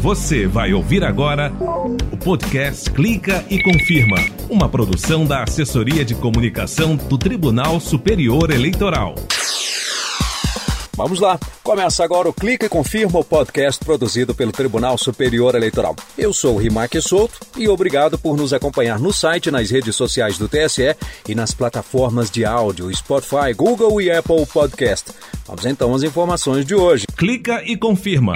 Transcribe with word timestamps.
Você 0.00 0.46
vai 0.46 0.72
ouvir 0.72 1.02
agora 1.02 1.52
o 2.12 2.16
podcast 2.16 2.88
Clica 2.92 3.44
e 3.50 3.60
Confirma, 3.60 4.16
uma 4.48 4.68
produção 4.68 5.26
da 5.26 5.42
Assessoria 5.42 6.04
de 6.04 6.14
Comunicação 6.14 6.94
do 6.94 7.18
Tribunal 7.18 7.80
Superior 7.80 8.52
Eleitoral. 8.52 9.16
Vamos 10.94 11.18
lá, 11.18 11.38
começa 11.64 12.04
agora 12.04 12.28
o 12.28 12.32
Clica 12.32 12.66
e 12.66 12.68
Confirma, 12.68 13.18
o 13.18 13.24
podcast 13.24 13.84
produzido 13.84 14.36
pelo 14.36 14.52
Tribunal 14.52 14.96
Superior 14.96 15.56
Eleitoral. 15.56 15.96
Eu 16.16 16.32
sou 16.32 16.54
o 16.54 16.58
Rimac 16.58 17.00
Souto 17.00 17.40
e 17.56 17.68
obrigado 17.68 18.16
por 18.16 18.36
nos 18.36 18.52
acompanhar 18.52 19.00
no 19.00 19.12
site, 19.12 19.50
nas 19.50 19.68
redes 19.68 19.96
sociais 19.96 20.38
do 20.38 20.48
TSE 20.48 20.94
e 21.28 21.34
nas 21.34 21.52
plataformas 21.52 22.30
de 22.30 22.44
áudio 22.44 22.94
Spotify, 22.94 23.52
Google 23.54 24.00
e 24.00 24.12
Apple 24.12 24.46
Podcast. 24.46 25.10
Vamos 25.44 25.66
então 25.66 25.92
às 25.92 26.04
informações 26.04 26.64
de 26.64 26.74
hoje. 26.74 27.04
Clica 27.16 27.62
e 27.64 27.76
Confirma. 27.76 28.34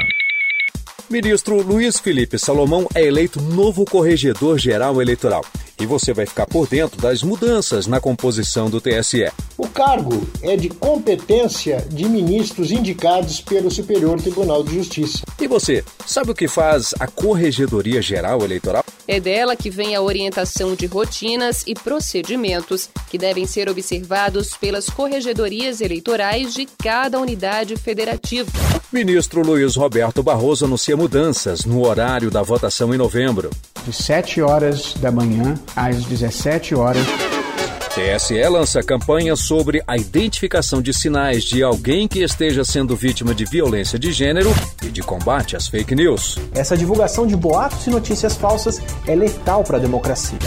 Ministro 1.13 1.61
Luiz 1.61 1.98
Felipe 1.98 2.39
Salomão 2.39 2.89
é 2.95 3.05
eleito 3.05 3.39
novo 3.39 3.84
corregedor-geral 3.84 5.03
eleitoral. 5.03 5.45
E 5.79 5.84
você 5.84 6.15
vai 6.15 6.25
ficar 6.25 6.47
por 6.47 6.66
dentro 6.66 6.98
das 7.03 7.23
mudanças 7.23 7.87
na 7.87 8.01
composição 8.01 8.70
do 8.70 8.80
TSE. 8.80 9.30
O 9.59 9.69
cargo 9.69 10.27
é 10.41 10.56
de 10.56 10.70
competência 10.70 11.87
de 11.91 12.06
ministros 12.09 12.70
indicados 12.70 13.43
pelo 13.43 13.70
Superior 13.70 14.23
Tribunal 14.23 14.65
de 14.65 14.77
Justiça. 14.77 15.23
E 15.42 15.48
você, 15.48 15.82
sabe 16.06 16.30
o 16.30 16.34
que 16.37 16.46
faz 16.46 16.95
a 17.01 17.09
Corregedoria 17.09 18.00
Geral 18.00 18.45
Eleitoral? 18.45 18.84
É 19.09 19.19
dela 19.19 19.56
que 19.56 19.70
vem 19.70 19.96
a 19.96 20.00
orientação 20.00 20.77
de 20.77 20.87
rotinas 20.87 21.64
e 21.66 21.74
procedimentos 21.74 22.88
que 23.10 23.19
devem 23.19 23.45
ser 23.45 23.69
observados 23.69 24.56
pelas 24.56 24.88
corregedorias 24.88 25.80
eleitorais 25.80 26.55
de 26.55 26.64
cada 26.64 27.19
unidade 27.19 27.74
federativa. 27.74 28.48
Ministro 28.92 29.42
Luiz 29.45 29.74
Roberto 29.74 30.23
Barroso 30.23 30.64
anuncia 30.64 30.97
mudanças 30.97 31.64
no 31.64 31.84
horário 31.84 32.30
da 32.30 32.42
votação 32.42 32.95
em 32.95 32.97
novembro. 32.97 33.50
De 33.84 33.92
7 33.92 34.41
horas 34.41 34.95
da 34.95 35.11
manhã 35.11 35.56
às 35.74 36.05
17 36.05 36.77
horas. 36.77 37.05
TSE 38.03 38.42
lança 38.48 38.83
campanha 38.83 39.36
sobre 39.36 39.81
a 39.86 39.97
identificação 39.97 40.83
de 40.83 40.92
sinais 40.92 41.45
de 41.45 41.62
alguém 41.62 42.08
que 42.08 42.20
esteja 42.20 42.64
sendo 42.64 42.97
vítima 42.97 43.33
de 43.33 43.45
violência 43.45 43.97
de 43.97 44.11
gênero 44.11 44.50
e 44.83 44.89
de 44.89 45.00
combate 45.03 45.55
às 45.55 45.69
fake 45.69 45.95
news. 45.95 46.36
Essa 46.53 46.77
divulgação 46.77 47.28
de 47.28 47.36
boatos 47.36 47.86
e 47.86 47.91
notícias 47.91 48.34
falsas 48.36 48.83
é 49.06 49.14
letal 49.14 49.62
para 49.62 49.77
a 49.77 49.80
democracia. 49.80 50.39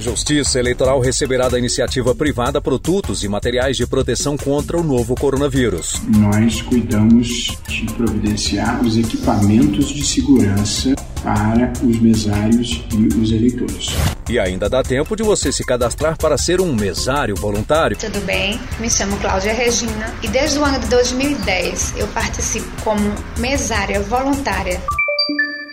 Justiça 0.00 0.60
Eleitoral 0.60 1.00
receberá 1.00 1.48
da 1.48 1.58
iniciativa 1.58 2.14
privada 2.14 2.60
produtos 2.60 3.24
e 3.24 3.28
materiais 3.28 3.76
de 3.76 3.86
proteção 3.86 4.36
contra 4.36 4.78
o 4.78 4.84
novo 4.84 5.14
coronavírus. 5.16 6.00
Nós 6.06 6.62
cuidamos 6.62 7.58
de 7.66 7.84
providenciar 7.94 8.80
os 8.80 8.96
equipamentos 8.96 9.88
de 9.88 10.04
segurança 10.06 10.94
para 11.22 11.72
os 11.84 12.00
mesários 12.00 12.84
e 12.92 13.20
os 13.20 13.32
eleitores. 13.32 13.88
E 14.30 14.38
ainda 14.38 14.68
dá 14.68 14.82
tempo 14.82 15.16
de 15.16 15.24
você 15.24 15.50
se 15.50 15.64
cadastrar 15.64 16.16
para 16.16 16.38
ser 16.38 16.60
um 16.60 16.72
mesário 16.74 17.34
voluntário. 17.34 17.96
Tudo 17.96 18.20
bem? 18.24 18.60
Me 18.78 18.88
chamo 18.88 19.16
Cláudia 19.16 19.52
Regina 19.52 20.14
e 20.22 20.28
desde 20.28 20.58
o 20.58 20.64
ano 20.64 20.78
de 20.78 20.86
2010 20.86 21.94
eu 21.96 22.06
participo 22.08 22.70
como 22.84 23.02
mesária 23.38 24.00
voluntária. 24.00 24.80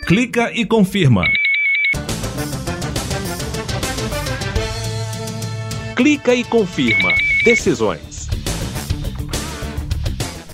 Clica 0.06 0.50
e 0.52 0.66
confirma. 0.66 1.22
Clica 5.96 6.34
e 6.34 6.44
confirma. 6.44 7.08
Decisões. 7.42 8.28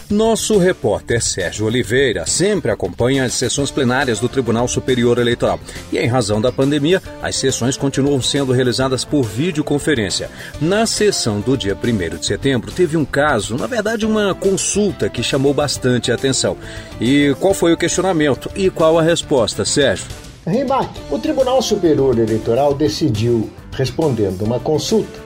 Nosso 0.08 0.56
repórter 0.56 1.20
Sérgio 1.20 1.66
Oliveira 1.66 2.24
sempre 2.26 2.70
acompanha 2.70 3.24
as 3.24 3.34
sessões 3.34 3.68
plenárias 3.68 4.20
do 4.20 4.28
Tribunal 4.28 4.68
Superior 4.68 5.18
Eleitoral. 5.18 5.58
E 5.90 5.98
em 5.98 6.06
razão 6.06 6.40
da 6.40 6.52
pandemia, 6.52 7.02
as 7.20 7.34
sessões 7.34 7.76
continuam 7.76 8.22
sendo 8.22 8.52
realizadas 8.52 9.04
por 9.04 9.24
videoconferência. 9.24 10.30
Na 10.60 10.86
sessão 10.86 11.41
do 11.41 11.56
dia 11.56 11.76
1 11.76 12.19
de 12.19 12.25
setembro, 12.25 12.70
teve 12.70 12.97
um 12.97 13.04
caso, 13.04 13.56
na 13.56 13.66
verdade, 13.66 14.06
uma 14.06 14.36
consulta 14.36 15.08
que 15.08 15.25
chamou 15.25 15.52
bastante 15.52 16.12
atenção. 16.12 16.56
E 17.00 17.34
qual 17.41 17.52
foi 17.52 17.72
o 17.72 17.76
questionamento 17.76 18.48
e 18.54 18.70
qual 18.70 18.97
a 18.97 19.02
resposta, 19.02 19.64
Sérgio? 19.64 20.06
Rimac, 20.47 20.88
o 21.10 21.19
Tribunal 21.19 21.60
Superior 21.60 22.16
Eleitoral 22.16 22.75
decidiu, 22.75 23.50
respondendo 23.72 24.42
uma 24.42 24.60
consulta, 24.60 25.22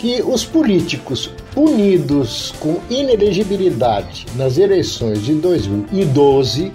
que 0.00 0.22
os 0.22 0.46
políticos 0.46 1.30
punidos 1.54 2.54
com 2.58 2.78
inelegibilidade 2.88 4.24
nas 4.34 4.56
eleições 4.56 5.22
de 5.22 5.34
2012 5.34 6.72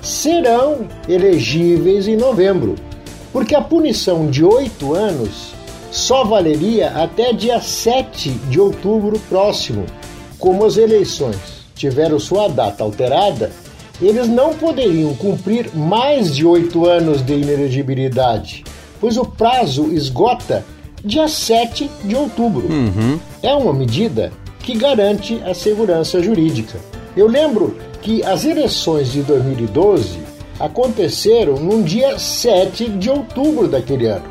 serão 0.00 0.86
elegíveis 1.08 2.06
em 2.06 2.14
novembro, 2.16 2.76
porque 3.32 3.56
a 3.56 3.60
punição 3.60 4.30
de 4.30 4.44
oito 4.44 4.94
anos 4.94 5.52
só 5.90 6.22
valeria 6.22 6.90
até 6.90 7.32
dia 7.32 7.60
7 7.60 8.30
de 8.48 8.60
outubro 8.60 9.18
próximo. 9.28 9.84
Como 10.38 10.64
as 10.64 10.76
eleições 10.76 11.66
tiveram 11.74 12.20
sua 12.20 12.46
data 12.46 12.84
alterada, 12.84 13.50
eles 14.00 14.28
não 14.28 14.54
poderiam 14.54 15.12
cumprir 15.16 15.74
mais 15.74 16.32
de 16.32 16.46
oito 16.46 16.86
anos 16.86 17.20
de 17.20 17.32
inelegibilidade, 17.32 18.62
pois 19.00 19.16
o 19.16 19.24
prazo 19.24 19.90
esgota 19.92 20.64
dia 21.04 21.28
7 21.28 21.90
de 22.04 22.14
outubro. 22.14 22.66
Uhum. 22.68 23.18
É 23.42 23.54
uma 23.54 23.72
medida 23.72 24.32
que 24.60 24.74
garante 24.74 25.40
a 25.44 25.54
segurança 25.54 26.22
jurídica. 26.22 26.78
Eu 27.16 27.26
lembro 27.26 27.76
que 28.02 28.22
as 28.22 28.44
eleições 28.44 29.10
de 29.12 29.22
2012 29.22 30.18
aconteceram 30.58 31.54
num 31.54 31.82
dia 31.82 32.18
7 32.18 32.88
de 32.90 33.10
outubro 33.10 33.66
daquele 33.66 34.06
ano. 34.06 34.24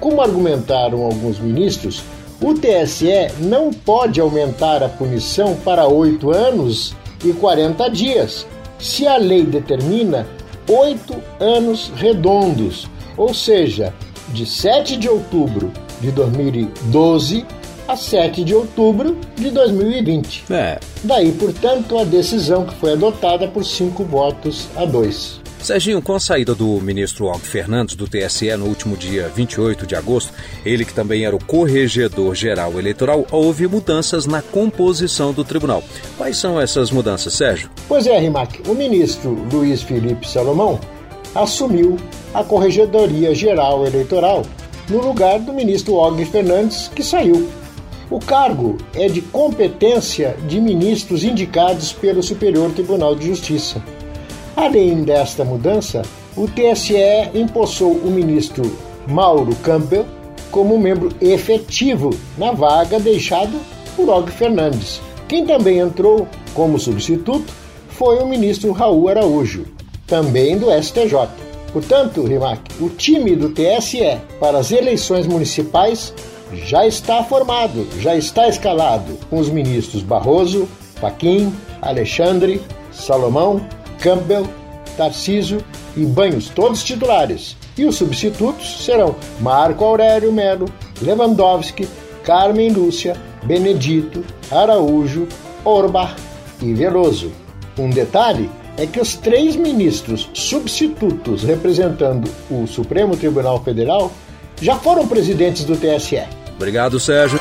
Como 0.00 0.20
argumentaram 0.20 1.02
alguns 1.02 1.38
ministros, 1.38 2.02
o 2.40 2.54
TSE 2.54 3.32
não 3.40 3.70
pode 3.70 4.20
aumentar 4.20 4.82
a 4.82 4.88
punição 4.88 5.56
para 5.64 5.88
oito 5.88 6.30
anos 6.30 6.94
e 7.24 7.32
40 7.32 7.88
dias, 7.88 8.46
se 8.78 9.06
a 9.06 9.16
lei 9.16 9.44
determina 9.44 10.26
oito 10.68 11.14
anos 11.40 11.90
redondos, 11.96 12.88
ou 13.16 13.32
seja, 13.32 13.92
de 14.28 14.44
7 14.44 14.96
de 14.96 15.08
outubro 15.08 15.72
de 16.00 16.10
2012 16.10 17.44
a 17.88 17.96
7 17.96 18.44
de 18.44 18.54
outubro 18.54 19.16
de 19.36 19.50
2020. 19.50 20.44
É. 20.50 20.78
Daí, 21.04 21.32
portanto, 21.32 21.98
a 21.98 22.04
decisão 22.04 22.64
que 22.64 22.74
foi 22.74 22.92
adotada 22.92 23.46
por 23.48 23.64
cinco 23.64 24.04
votos 24.04 24.68
a 24.76 24.84
dois. 24.84 25.40
Serginho, 25.60 26.00
com 26.00 26.14
a 26.14 26.20
saída 26.20 26.54
do 26.54 26.80
ministro 26.80 27.26
Og 27.26 27.40
Fernandes 27.40 27.96
do 27.96 28.06
TSE 28.06 28.56
no 28.56 28.66
último 28.66 28.96
dia 28.96 29.28
28 29.34 29.84
de 29.84 29.96
agosto, 29.96 30.32
ele 30.64 30.84
que 30.84 30.94
também 30.94 31.24
era 31.24 31.34
o 31.34 31.44
corregedor-geral 31.44 32.78
eleitoral, 32.78 33.26
houve 33.32 33.66
mudanças 33.66 34.26
na 34.26 34.40
composição 34.40 35.32
do 35.32 35.42
tribunal. 35.42 35.82
Quais 36.16 36.36
são 36.36 36.60
essas 36.60 36.90
mudanças, 36.92 37.32
Sérgio? 37.32 37.68
Pois 37.88 38.06
é, 38.06 38.16
Rimac, 38.18 38.62
o 38.68 38.74
ministro 38.74 39.30
Luiz 39.52 39.82
Felipe 39.82 40.28
Salomão 40.28 40.78
assumiu 41.34 41.96
a 42.32 42.44
Corregedoria 42.44 43.34
Geral 43.34 43.84
Eleitoral 43.84 44.44
no 44.88 45.00
lugar 45.00 45.38
do 45.40 45.52
ministro 45.52 45.94
Og 45.94 46.24
Fernandes, 46.26 46.88
que 46.94 47.02
saiu. 47.02 47.48
O 48.10 48.20
cargo 48.20 48.78
é 48.94 49.08
de 49.08 49.20
competência 49.20 50.36
de 50.46 50.60
ministros 50.60 51.24
indicados 51.24 51.92
pelo 51.92 52.22
Superior 52.22 52.70
Tribunal 52.70 53.16
de 53.16 53.26
Justiça. 53.26 53.82
Além 54.54 55.02
desta 55.02 55.44
mudança, 55.44 56.02
o 56.36 56.46
TSE 56.46 56.96
empossou 57.34 57.92
o 57.92 58.10
ministro 58.10 58.76
Mauro 59.08 59.54
Campbell 59.56 60.06
como 60.50 60.78
membro 60.78 61.10
efetivo 61.20 62.10
na 62.38 62.52
vaga 62.52 63.00
deixada 63.00 63.58
por 63.96 64.08
Og 64.08 64.30
Fernandes. 64.30 65.00
Quem 65.28 65.44
também 65.44 65.78
entrou 65.78 66.28
como 66.54 66.78
substituto 66.78 67.52
foi 67.88 68.18
o 68.18 68.26
ministro 68.26 68.70
Raul 68.70 69.08
Araújo, 69.08 69.66
também 70.06 70.56
do 70.56 70.66
STJ. 70.70 71.45
Portanto, 71.76 72.22
Rimac, 72.22 72.62
o 72.80 72.88
time 72.88 73.36
do 73.36 73.50
TSE 73.50 74.18
para 74.40 74.56
as 74.56 74.72
eleições 74.72 75.26
municipais 75.26 76.10
já 76.50 76.86
está 76.86 77.22
formado, 77.22 77.86
já 78.00 78.16
está 78.16 78.48
escalado 78.48 79.18
com 79.28 79.38
os 79.38 79.50
ministros 79.50 80.02
Barroso, 80.02 80.66
Paquim, 81.02 81.52
Alexandre, 81.82 82.62
Salomão, 82.90 83.60
Campbell, 84.00 84.48
Tarciso 84.96 85.58
e 85.94 86.06
Banhos, 86.06 86.48
todos 86.48 86.82
titulares. 86.82 87.58
E 87.76 87.84
os 87.84 87.96
substitutos 87.96 88.82
serão 88.82 89.14
Marco 89.38 89.84
Aurélio 89.84 90.32
Melo, 90.32 90.72
Lewandowski, 91.02 91.86
Carmen 92.24 92.70
Lúcia, 92.70 93.20
Benedito, 93.44 94.24
Araújo, 94.50 95.28
Orbach 95.62 96.16
e 96.62 96.72
Veloso. 96.72 97.30
Um 97.78 97.90
detalhe 97.90 98.48
é 98.76 98.86
que 98.86 99.00
os 99.00 99.14
três 99.14 99.56
ministros 99.56 100.28
substitutos 100.34 101.42
representando 101.42 102.30
o 102.50 102.66
Supremo 102.66 103.16
Tribunal 103.16 103.62
Federal 103.62 104.12
já 104.60 104.76
foram 104.76 105.06
presidentes 105.06 105.64
do 105.64 105.76
TSE. 105.76 106.22
Obrigado, 106.54 106.98
Sérgio. 106.98 107.38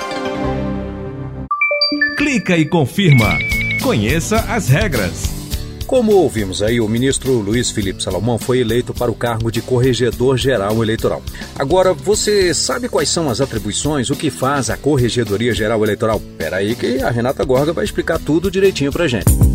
Clica 2.17 2.57
e 2.57 2.65
confirma. 2.65 3.37
Conheça 3.81 4.37
as 4.49 4.67
regras. 4.67 5.35
Como 5.85 6.13
ouvimos 6.13 6.63
aí, 6.63 6.81
o 6.81 6.87
ministro 6.87 7.31
Luiz 7.33 7.69
Felipe 7.69 8.01
Salomão 8.01 8.39
foi 8.39 8.59
eleito 8.59 8.91
para 8.91 9.11
o 9.11 9.15
cargo 9.15 9.51
de 9.51 9.61
Corregedor 9.61 10.35
Geral 10.35 10.81
Eleitoral. 10.81 11.21
Agora, 11.57 11.93
você 11.93 12.53
sabe 12.55 12.89
quais 12.89 13.09
são 13.09 13.29
as 13.29 13.39
atribuições, 13.39 14.09
o 14.09 14.15
que 14.15 14.31
faz 14.31 14.71
a 14.71 14.77
Corregedoria 14.77 15.53
Geral 15.53 15.83
Eleitoral? 15.83 16.19
Peraí 16.37 16.73
que 16.75 17.03
a 17.03 17.11
Renata 17.11 17.45
Gorga 17.45 17.71
vai 17.71 17.85
explicar 17.85 18.19
tudo 18.19 18.49
direitinho 18.49 18.91
pra 18.91 19.07
gente. 19.07 19.54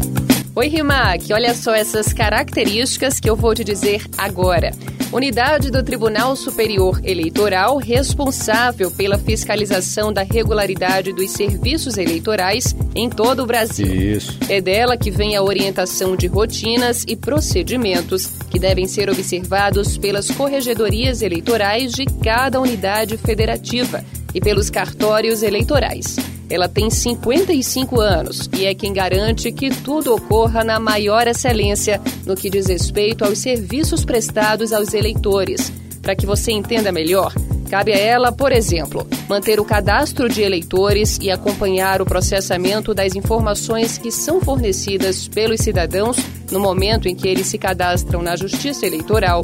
Oi, 0.55 0.67
Rimac, 0.67 1.33
olha 1.33 1.55
só 1.55 1.73
essas 1.73 2.13
características 2.13 3.21
que 3.21 3.31
eu 3.31 3.37
vou 3.37 3.55
te 3.55 3.63
dizer 3.63 4.05
agora. 4.19 4.73
Unidade 5.13 5.71
do 5.71 5.83
Tribunal 5.83 6.35
Superior 6.35 7.01
Eleitoral 7.05 7.79
responsável 7.79 8.91
pela 8.91 9.17
fiscalização 9.17 10.13
da 10.13 10.23
regularidade 10.23 11.13
dos 11.13 11.31
serviços 11.31 11.97
eleitorais 11.97 12.75
em 12.97 13.09
todo 13.09 13.45
o 13.45 13.47
Brasil. 13.47 13.87
Isso. 13.87 14.39
É 14.49 14.61
dela 14.61 14.97
que 14.97 15.11
vem 15.11 15.37
a 15.37 15.43
orientação 15.43 16.17
de 16.17 16.27
rotinas 16.27 17.05
e 17.07 17.17
procedimentos 17.17 18.27
que 18.51 18.59
devem 18.59 18.89
ser 18.89 19.09
observados 19.09 19.97
pelas 19.97 20.31
corregedorias 20.33 21.23
eleitorais 21.23 21.93
de 21.93 22.05
cada 22.07 22.61
unidade 22.61 23.17
federativa 23.17 24.05
e 24.35 24.41
pelos 24.41 24.69
cartórios 24.69 25.45
eleitorais. 25.45 26.17
Ela 26.51 26.69
tem 26.69 26.91
55 26.91 28.01
anos 28.01 28.51
e 28.53 28.67
é 28.67 28.75
quem 28.75 28.93
garante 28.93 29.53
que 29.53 29.71
tudo 29.71 30.13
ocorra 30.13 30.65
na 30.65 30.81
maior 30.81 31.29
excelência 31.29 32.01
no 32.27 32.35
que 32.35 32.51
diz 32.51 32.67
respeito 32.67 33.25
aos 33.25 33.39
serviços 33.39 34.05
prestados 34.05 34.73
aos 34.73 34.93
eleitores. 34.93 35.73
Para 36.03 36.17
que 36.17 36.27
você 36.27 36.51
entenda 36.51 36.91
melhor, 36.91 37.33
cabe 37.71 37.93
a 37.93 37.99
ela, 37.99 38.33
por 38.33 38.51
exemplo, 38.51 39.07
manter 39.29 39.61
o 39.61 39.65
cadastro 39.65 40.29
de 40.29 40.43
eleitores 40.43 41.19
e 41.23 41.31
acompanhar 41.31 42.03
o 42.03 42.07
processamento 42.07 42.93
das 42.93 43.15
informações 43.15 43.97
que 43.97 44.11
são 44.11 44.41
fornecidas 44.41 45.29
pelos 45.29 45.61
cidadãos 45.61 46.17
no 46.51 46.59
momento 46.59 47.07
em 47.07 47.15
que 47.15 47.29
eles 47.29 47.47
se 47.47 47.59
cadastram 47.59 48.23
na 48.23 48.35
Justiça 48.35 48.85
Eleitoral 48.85 49.43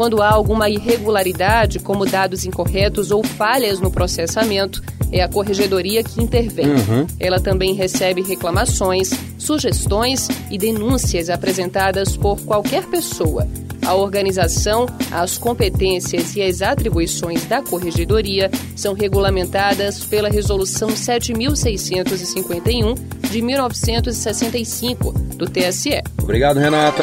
quando 0.00 0.22
há 0.22 0.30
alguma 0.30 0.70
irregularidade, 0.70 1.78
como 1.78 2.06
dados 2.06 2.46
incorretos 2.46 3.10
ou 3.10 3.22
falhas 3.22 3.80
no 3.80 3.90
processamento, 3.90 4.82
é 5.12 5.22
a 5.22 5.28
corregedoria 5.28 6.02
que 6.02 6.22
intervém. 6.22 6.66
Uhum. 6.66 7.06
Ela 7.18 7.40
também 7.40 7.74
recebe 7.74 8.22
reclamações, 8.22 9.10
sugestões 9.38 10.28
e 10.50 10.58
denúncias 10.58 11.30
apresentadas 11.30 12.16
por 12.16 12.40
qualquer 12.40 12.86
pessoa. 12.86 13.46
A 13.86 13.94
organização, 13.94 14.86
as 15.10 15.38
competências 15.38 16.36
e 16.36 16.42
as 16.42 16.60
atribuições 16.62 17.44
da 17.46 17.62
corregedoria 17.62 18.50
são 18.76 18.92
regulamentadas 18.92 20.04
pela 20.04 20.28
Resolução 20.28 20.90
7651 20.90 22.94
de 23.30 23.42
1965 23.42 25.12
do 25.36 25.46
TSE. 25.46 26.02
Obrigado, 26.22 26.58
Renata 26.58 27.02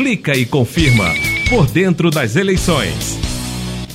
clica 0.00 0.32
e 0.32 0.46
confirma 0.46 1.12
por 1.50 1.66
dentro 1.66 2.10
das 2.10 2.34
eleições. 2.34 3.19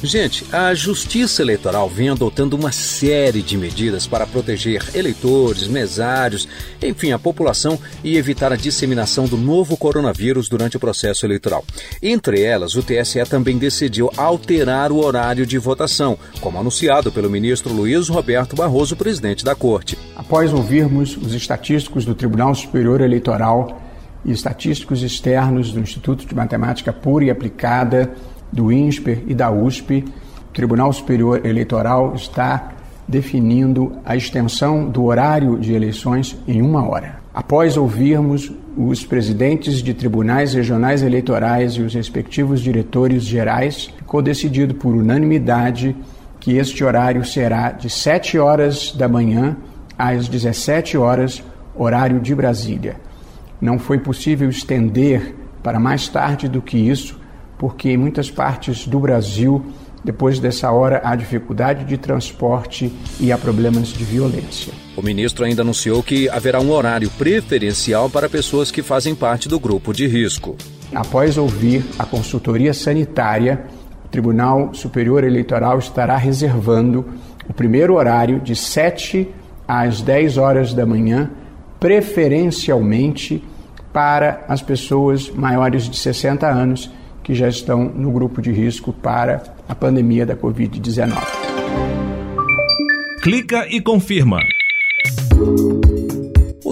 Gente, 0.05 0.45
a 0.53 0.71
Justiça 0.75 1.41
Eleitoral 1.41 1.89
vem 1.89 2.09
adotando 2.09 2.55
uma 2.55 2.71
série 2.71 3.41
de 3.41 3.57
medidas 3.57 4.05
para 4.05 4.27
proteger 4.27 4.83
eleitores, 4.93 5.67
mesários, 5.67 6.47
enfim, 6.81 7.11
a 7.11 7.17
população 7.17 7.79
e 8.03 8.15
evitar 8.15 8.53
a 8.53 8.55
disseminação 8.55 9.25
do 9.25 9.35
novo 9.35 9.75
coronavírus 9.75 10.47
durante 10.47 10.77
o 10.77 10.79
processo 10.79 11.25
eleitoral. 11.25 11.65
Entre 12.03 12.43
elas, 12.43 12.75
o 12.75 12.83
TSE 12.83 13.25
também 13.27 13.57
decidiu 13.57 14.11
alterar 14.15 14.91
o 14.91 15.03
horário 15.03 15.43
de 15.43 15.57
votação, 15.57 16.19
como 16.39 16.59
anunciado 16.59 17.11
pelo 17.11 17.29
ministro 17.29 17.73
Luiz 17.73 18.07
Roberto 18.07 18.55
Barroso, 18.55 18.95
presidente 18.95 19.43
da 19.43 19.55
Corte. 19.55 19.97
Após 20.15 20.53
ouvirmos 20.53 21.17
os 21.17 21.33
estatísticos 21.33 22.05
do 22.05 22.13
Tribunal 22.13 22.53
Superior 22.53 23.01
Eleitoral 23.01 23.81
e 24.23 24.31
estatísticos 24.31 25.01
externos 25.01 25.71
do 25.71 25.79
Instituto 25.79 26.27
de 26.27 26.35
Matemática 26.35 26.93
Pura 26.93 27.25
e 27.25 27.31
Aplicada, 27.31 28.13
do 28.55 28.71
INSPER 28.71 29.23
e 29.27 29.35
da 29.35 29.51
USP, 29.51 30.05
o 30.49 30.53
Tribunal 30.53 30.91
Superior 30.93 31.45
Eleitoral 31.45 32.15
está 32.15 32.71
definindo 33.07 33.91
a 34.03 34.15
extensão 34.15 34.89
do 34.89 35.03
horário 35.03 35.59
de 35.59 35.73
eleições 35.73 36.35
em 36.47 36.61
uma 36.61 36.87
hora. 36.87 37.19
Após 37.33 37.75
ouvirmos 37.75 38.51
os 38.77 39.05
presidentes 39.05 39.83
de 39.83 39.93
tribunais 39.93 40.53
regionais 40.53 41.03
eleitorais 41.03 41.73
e 41.73 41.81
os 41.81 41.93
respectivos 41.93 42.61
diretores 42.61 43.23
gerais, 43.23 43.93
ficou 43.97 44.21
decidido 44.21 44.73
por 44.73 44.95
unanimidade 44.95 45.95
que 46.39 46.57
este 46.57 46.83
horário 46.83 47.25
será 47.25 47.71
de 47.71 47.89
7 47.89 48.37
horas 48.39 48.91
da 48.91 49.07
manhã 49.07 49.57
às 49.97 50.27
17 50.27 50.97
horas, 50.97 51.43
horário 51.75 52.19
de 52.19 52.33
Brasília. 52.33 52.95
Não 53.59 53.77
foi 53.77 53.97
possível 53.97 54.49
estender 54.49 55.35
para 55.63 55.79
mais 55.79 56.07
tarde 56.07 56.47
do 56.47 56.61
que 56.61 56.77
isso, 56.77 57.19
porque 57.65 57.89
em 57.89 57.97
muitas 57.97 58.29
partes 58.29 58.85
do 58.85 58.99
Brasil, 58.99 59.65
depois 60.03 60.37
dessa 60.37 60.71
hora, 60.71 61.01
há 61.03 61.15
dificuldade 61.15 61.83
de 61.83 61.97
transporte 61.97 62.93
e 63.19 63.31
há 63.31 63.39
problemas 63.39 63.87
de 63.87 64.03
violência. 64.03 64.71
O 64.95 65.01
ministro 65.01 65.43
ainda 65.43 65.63
anunciou 65.63 66.03
que 66.03 66.29
haverá 66.29 66.61
um 66.61 66.69
horário 66.69 67.09
preferencial 67.17 68.07
para 68.07 68.29
pessoas 68.29 68.69
que 68.69 68.83
fazem 68.83 69.15
parte 69.15 69.49
do 69.49 69.59
grupo 69.59 69.93
de 69.93 70.05
risco. 70.05 70.55
Após 70.93 71.39
ouvir 71.39 71.83
a 71.97 72.05
consultoria 72.05 72.71
sanitária, 72.71 73.65
o 74.05 74.09
Tribunal 74.09 74.71
Superior 74.75 75.23
Eleitoral 75.23 75.79
estará 75.79 76.17
reservando 76.17 77.03
o 77.49 77.53
primeiro 77.53 77.95
horário 77.95 78.39
de 78.39 78.55
7 78.55 79.27
às 79.67 80.03
10 80.03 80.37
horas 80.37 80.71
da 80.71 80.85
manhã 80.85 81.31
preferencialmente 81.79 83.43
para 83.91 84.45
as 84.47 84.61
pessoas 84.61 85.31
maiores 85.31 85.89
de 85.89 85.97
60 85.97 86.47
anos 86.47 86.91
que 87.25 87.33
já 87.33 87.49
estão 87.49 87.85
no 87.85 88.11
grupo 88.11 88.39
de 88.39 88.51
risco 88.51 88.93
para 88.93 89.41
a 89.67 89.73
pandemia 89.73 90.27
da 90.27 90.35
Covid-19. 90.35 91.11
Clica 93.23 93.65
e 93.67 93.81
confirma. 93.81 94.37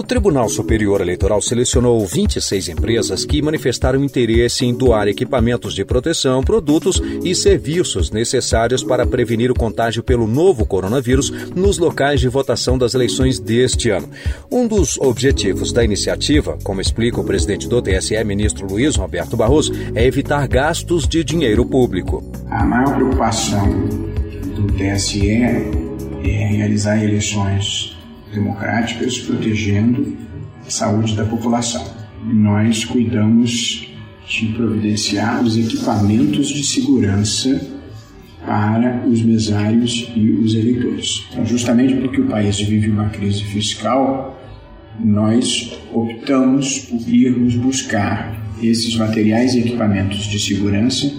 O 0.04 0.06
Tribunal 0.06 0.50
Superior 0.50 1.00
Eleitoral 1.00 1.40
selecionou 1.40 2.06
26 2.06 2.68
empresas 2.68 3.24
que 3.24 3.40
manifestaram 3.40 4.04
interesse 4.04 4.66
em 4.66 4.74
doar 4.74 5.08
equipamentos 5.08 5.72
de 5.72 5.82
proteção, 5.82 6.42
produtos 6.42 7.00
e 7.22 7.34
serviços 7.34 8.10
necessários 8.10 8.84
para 8.84 9.06
prevenir 9.06 9.50
o 9.50 9.54
contágio 9.54 10.02
pelo 10.02 10.26
novo 10.26 10.66
coronavírus 10.66 11.30
nos 11.56 11.78
locais 11.78 12.20
de 12.20 12.28
votação 12.28 12.76
das 12.76 12.92
eleições 12.92 13.40
deste 13.40 13.88
ano. 13.88 14.10
Um 14.52 14.68
dos 14.68 14.98
objetivos 14.98 15.72
da 15.72 15.82
iniciativa, 15.82 16.58
como 16.62 16.82
explica 16.82 17.18
o 17.18 17.24
presidente 17.24 17.66
do 17.66 17.80
TSE, 17.80 18.22
ministro 18.24 18.66
Luiz 18.66 18.96
Roberto 18.96 19.38
Barroso, 19.38 19.72
é 19.94 20.04
evitar 20.04 20.46
gastos 20.46 21.08
de 21.08 21.24
dinheiro 21.24 21.64
público. 21.64 22.22
A 22.50 22.62
maior 22.62 22.94
preocupação 22.94 23.66
do 24.54 24.66
TSE 24.66 25.30
é 25.30 25.70
realizar 26.50 27.02
eleições 27.02 27.93
democráticas 28.34 29.18
protegendo 29.18 30.16
a 30.66 30.70
saúde 30.70 31.16
da 31.16 31.24
população. 31.24 31.84
Nós 32.24 32.84
cuidamos 32.84 33.88
de 34.26 34.46
providenciar 34.48 35.42
os 35.42 35.56
equipamentos 35.56 36.48
de 36.48 36.64
segurança 36.64 37.60
para 38.46 39.06
os 39.06 39.22
mesários 39.22 40.10
e 40.14 40.30
os 40.30 40.54
eleitores. 40.54 41.26
Então, 41.30 41.46
justamente 41.46 41.94
porque 41.94 42.20
o 42.20 42.26
país 42.26 42.60
vive 42.60 42.90
uma 42.90 43.08
crise 43.08 43.42
fiscal, 43.44 44.38
nós 45.02 45.78
optamos 45.92 46.78
por 46.80 47.08
irmos 47.08 47.56
buscar 47.56 48.42
esses 48.62 48.96
materiais 48.96 49.54
e 49.54 49.60
equipamentos 49.60 50.24
de 50.24 50.38
segurança 50.38 51.12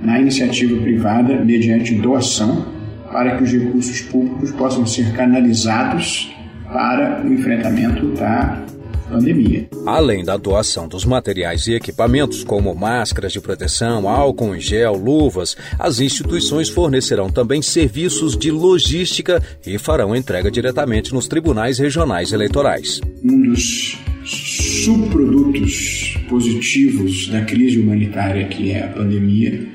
na 0.00 0.18
iniciativa 0.18 0.80
privada 0.80 1.44
mediante 1.44 1.94
doação 1.94 2.66
para 3.12 3.36
que 3.36 3.44
os 3.44 3.52
recursos 3.52 4.00
públicos 4.02 4.50
possam 4.52 4.86
ser 4.86 5.12
canalizados 5.12 6.32
para 6.72 7.22
o 7.24 7.32
enfrentamento 7.32 8.12
da 8.12 8.64
pandemia. 9.08 9.68
Além 9.84 10.24
da 10.24 10.36
doação 10.36 10.86
dos 10.86 11.04
materiais 11.04 11.66
e 11.66 11.74
equipamentos, 11.74 12.44
como 12.44 12.74
máscaras 12.74 13.32
de 13.32 13.40
proteção, 13.40 14.08
álcool 14.08 14.54
em 14.54 14.60
gel, 14.60 14.94
luvas, 14.94 15.56
as 15.78 16.00
instituições 16.00 16.68
fornecerão 16.68 17.28
também 17.28 17.60
serviços 17.60 18.36
de 18.36 18.50
logística 18.50 19.42
e 19.66 19.78
farão 19.78 20.14
entrega 20.14 20.50
diretamente 20.50 21.12
nos 21.12 21.26
tribunais 21.26 21.78
regionais 21.78 22.32
eleitorais. 22.32 23.00
Um 23.24 23.42
dos 23.42 23.98
subprodutos 24.24 26.16
positivos 26.28 27.28
da 27.28 27.42
crise 27.42 27.80
humanitária 27.80 28.46
que 28.46 28.70
é 28.70 28.84
a 28.84 28.88
pandemia 28.88 29.66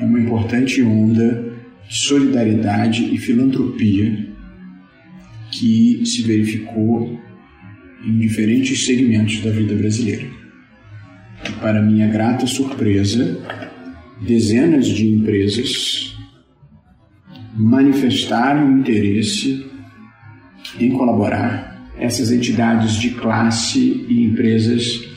é 0.00 0.04
uma 0.04 0.18
importante 0.18 0.82
onda 0.82 1.52
de 1.88 1.96
solidariedade 1.96 3.14
e 3.14 3.18
filantropia 3.18 4.31
que 5.62 6.04
se 6.04 6.22
verificou 6.22 7.20
em 8.04 8.18
diferentes 8.18 8.84
segmentos 8.84 9.40
da 9.42 9.50
vida 9.52 9.76
brasileira. 9.76 10.26
E 11.48 11.52
para 11.60 11.80
minha 11.80 12.08
grata 12.08 12.48
surpresa, 12.48 13.38
dezenas 14.20 14.88
de 14.88 15.06
empresas 15.06 16.16
manifestaram 17.54 18.76
interesse 18.76 19.64
em 20.80 20.90
colaborar 20.90 21.92
essas 21.96 22.32
entidades 22.32 22.94
de 22.94 23.10
classe 23.10 24.04
e 24.08 24.24
empresas 24.24 25.08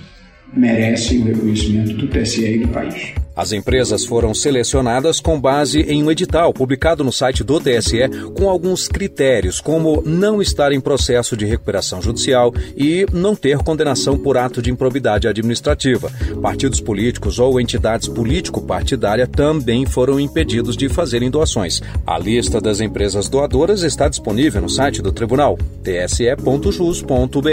merecem 0.55 1.21
o 1.21 1.25
reconhecimento 1.25 1.93
do 1.93 2.07
TSE 2.07 2.45
e 2.45 2.59
do 2.59 2.67
país. 2.67 3.24
As 3.35 3.51
empresas 3.51 4.05
foram 4.05 4.33
selecionadas 4.33 5.19
com 5.19 5.39
base 5.39 5.81
em 5.81 6.03
um 6.03 6.09
edital 6.09 6.53
publicado 6.53 7.03
no 7.03 7.11
site 7.11 7.43
do 7.43 7.59
TSE 7.59 8.07
com 8.33 8.49
alguns 8.49 8.87
critérios, 8.87 9.59
como 9.59 10.01
não 10.05 10.41
estar 10.41 10.71
em 10.71 10.79
processo 10.79 11.35
de 11.35 11.45
recuperação 11.45 12.01
judicial 12.01 12.53
e 12.77 13.05
não 13.11 13.35
ter 13.35 13.57
condenação 13.57 14.17
por 14.17 14.37
ato 14.37 14.61
de 14.61 14.71
improbidade 14.71 15.27
administrativa. 15.27 16.11
Partidos 16.41 16.79
políticos 16.79 17.39
ou 17.39 17.59
entidades 17.59 18.07
político-partidárias 18.07 19.29
também 19.29 19.85
foram 19.85 20.19
impedidos 20.19 20.77
de 20.77 20.87
fazerem 20.87 21.29
doações. 21.29 21.81
A 22.07 22.17
lista 22.17 22.61
das 22.61 22.79
empresas 22.79 23.27
doadoras 23.27 23.83
está 23.83 24.07
disponível 24.07 24.61
no 24.61 24.69
site 24.69 25.01
do 25.01 25.11
tribunal 25.11 25.57
tse.jus.br. 25.83 27.45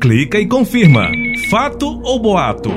Clica 0.00 0.38
e 0.38 0.46
confirma. 0.46 1.08
Fato 1.50 2.00
ou 2.02 2.18
boato? 2.18 2.70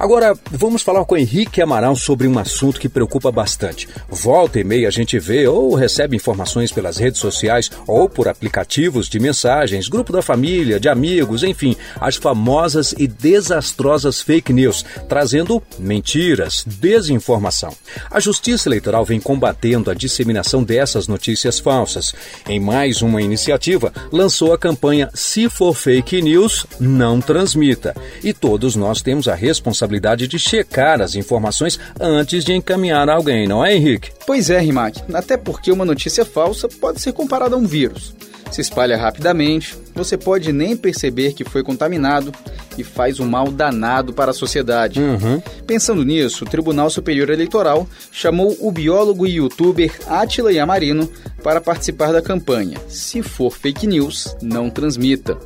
Agora, 0.00 0.38
vamos 0.52 0.80
falar 0.82 1.04
com 1.04 1.16
Henrique 1.16 1.60
Amaral 1.60 1.96
sobre 1.96 2.28
um 2.28 2.38
assunto 2.38 2.78
que 2.78 2.88
preocupa 2.88 3.32
bastante. 3.32 3.88
Volta 4.08 4.60
e 4.60 4.62
meia 4.64 4.86
a 4.86 4.92
gente 4.92 5.18
vê 5.18 5.48
ou 5.48 5.74
recebe 5.74 6.14
informações 6.14 6.70
pelas 6.70 6.98
redes 6.98 7.20
sociais 7.20 7.68
ou 7.84 8.08
por 8.08 8.28
aplicativos 8.28 9.08
de 9.08 9.18
mensagens, 9.18 9.88
grupo 9.88 10.12
da 10.12 10.22
família, 10.22 10.78
de 10.78 10.88
amigos, 10.88 11.42
enfim, 11.42 11.74
as 12.00 12.14
famosas 12.14 12.94
e 12.96 13.08
desastrosas 13.08 14.20
fake 14.20 14.52
news, 14.52 14.84
trazendo 15.08 15.60
mentiras, 15.80 16.64
desinformação. 16.64 17.74
A 18.08 18.20
Justiça 18.20 18.68
Eleitoral 18.68 19.04
vem 19.04 19.18
combatendo 19.18 19.90
a 19.90 19.94
disseminação 19.94 20.62
dessas 20.62 21.08
notícias 21.08 21.58
falsas. 21.58 22.14
Em 22.48 22.60
mais 22.60 23.02
uma 23.02 23.20
iniciativa, 23.20 23.92
lançou 24.12 24.52
a 24.52 24.58
campanha 24.58 25.10
Se 25.12 25.50
for 25.50 25.74
fake 25.74 26.22
news, 26.22 26.66
não 26.78 27.20
transmita. 27.20 27.96
E 28.22 28.32
todos 28.32 28.76
nós 28.76 29.02
temos 29.02 29.26
a 29.26 29.34
responsabilidade 29.34 29.87
responsabilidade 29.88 30.28
de 30.28 30.38
checar 30.38 31.00
as 31.00 31.14
informações 31.14 31.80
antes 31.98 32.44
de 32.44 32.52
encaminhar 32.52 33.08
a 33.08 33.14
alguém, 33.14 33.48
não 33.48 33.64
é, 33.64 33.74
Henrique? 33.74 34.10
Pois 34.26 34.50
é, 34.50 34.60
Rimac. 34.60 35.02
Até 35.12 35.36
porque 35.36 35.72
uma 35.72 35.84
notícia 35.84 36.24
falsa 36.24 36.68
pode 36.68 37.00
ser 37.00 37.12
comparada 37.12 37.54
a 37.54 37.58
um 37.58 37.66
vírus. 37.66 38.14
Se 38.50 38.60
espalha 38.60 38.96
rapidamente, 38.96 39.76
você 39.94 40.16
pode 40.16 40.52
nem 40.52 40.76
perceber 40.76 41.34
que 41.34 41.44
foi 41.44 41.62
contaminado 41.62 42.32
e 42.78 42.84
faz 42.84 43.20
um 43.20 43.28
mal 43.28 43.50
danado 43.50 44.12
para 44.12 44.30
a 44.30 44.34
sociedade. 44.34 45.00
Uhum. 45.00 45.42
Pensando 45.66 46.04
nisso, 46.04 46.44
o 46.44 46.48
Tribunal 46.48 46.88
Superior 46.88 47.28
Eleitoral 47.28 47.86
chamou 48.10 48.56
o 48.60 48.70
biólogo 48.70 49.26
e 49.26 49.36
youtuber 49.36 49.92
Atila 50.06 50.52
Yamarino 50.52 51.10
para 51.42 51.60
participar 51.60 52.12
da 52.12 52.22
campanha. 52.22 52.78
Se 52.88 53.22
for 53.22 53.50
fake 53.50 53.86
news, 53.86 54.34
não 54.40 54.70
transmita. 54.70 55.36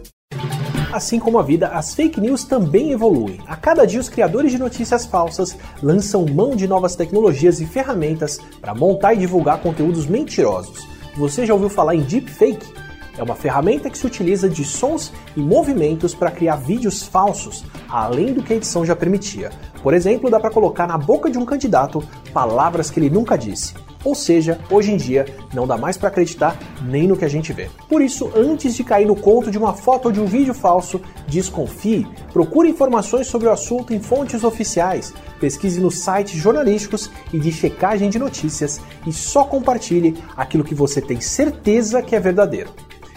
Assim 0.92 1.18
como 1.18 1.38
a 1.38 1.42
vida, 1.42 1.68
as 1.68 1.94
fake 1.94 2.20
news 2.20 2.44
também 2.44 2.92
evoluem. 2.92 3.40
A 3.46 3.56
cada 3.56 3.86
dia, 3.86 3.98
os 3.98 4.10
criadores 4.10 4.52
de 4.52 4.58
notícias 4.58 5.06
falsas 5.06 5.56
lançam 5.82 6.26
mão 6.26 6.54
de 6.54 6.68
novas 6.68 6.94
tecnologias 6.94 7.62
e 7.62 7.66
ferramentas 7.66 8.38
para 8.60 8.74
montar 8.74 9.14
e 9.14 9.18
divulgar 9.18 9.62
conteúdos 9.62 10.06
mentirosos. 10.06 10.86
Você 11.16 11.46
já 11.46 11.54
ouviu 11.54 11.70
falar 11.70 11.94
em 11.94 12.02
deepfake? 12.02 12.74
É 13.16 13.22
uma 13.22 13.34
ferramenta 13.34 13.88
que 13.88 13.96
se 13.96 14.06
utiliza 14.06 14.50
de 14.50 14.66
sons 14.66 15.10
e 15.34 15.40
movimentos 15.40 16.14
para 16.14 16.30
criar 16.30 16.56
vídeos 16.56 17.02
falsos, 17.02 17.64
além 17.88 18.34
do 18.34 18.42
que 18.42 18.52
a 18.52 18.56
edição 18.56 18.84
já 18.84 18.94
permitia. 18.94 19.50
Por 19.82 19.94
exemplo, 19.94 20.30
dá 20.30 20.38
para 20.38 20.50
colocar 20.50 20.86
na 20.86 20.98
boca 20.98 21.30
de 21.30 21.38
um 21.38 21.44
candidato 21.46 22.06
palavras 22.34 22.90
que 22.90 23.00
ele 23.00 23.08
nunca 23.08 23.36
disse. 23.38 23.74
Ou 24.04 24.14
seja, 24.14 24.58
hoje 24.70 24.92
em 24.92 24.96
dia 24.96 25.26
não 25.54 25.66
dá 25.66 25.76
mais 25.76 25.96
para 25.96 26.08
acreditar 26.08 26.58
nem 26.82 27.06
no 27.06 27.16
que 27.16 27.24
a 27.24 27.28
gente 27.28 27.52
vê. 27.52 27.68
Por 27.88 28.02
isso, 28.02 28.30
antes 28.34 28.74
de 28.74 28.82
cair 28.82 29.06
no 29.06 29.16
conto 29.16 29.50
de 29.50 29.58
uma 29.58 29.74
foto 29.74 30.06
ou 30.06 30.12
de 30.12 30.20
um 30.20 30.26
vídeo 30.26 30.54
falso, 30.54 31.00
desconfie, 31.28 32.06
procure 32.32 32.68
informações 32.68 33.26
sobre 33.26 33.48
o 33.48 33.52
assunto 33.52 33.94
em 33.94 34.00
fontes 34.00 34.44
oficiais, 34.44 35.14
pesquise 35.40 35.80
nos 35.80 35.98
sites 35.98 36.40
jornalísticos 36.40 37.10
e 37.32 37.38
de 37.38 37.52
checagem 37.52 38.10
de 38.10 38.18
notícias 38.18 38.80
e 39.06 39.12
só 39.12 39.44
compartilhe 39.44 40.16
aquilo 40.36 40.64
que 40.64 40.74
você 40.74 41.00
tem 41.00 41.20
certeza 41.20 42.02
que 42.02 42.16
é 42.16 42.20
verdadeiro. 42.20 42.70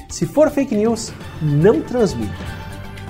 Se 0.09 0.25
for 0.25 0.49
fake 0.49 0.75
news, 0.75 1.11
não 1.41 1.81
transmita. 1.81 2.33